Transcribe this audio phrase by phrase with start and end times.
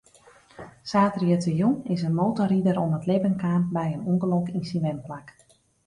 [0.91, 5.27] Saterdeitejûn is in motorrider om it libben kaam by in ûngelok yn syn wenplak.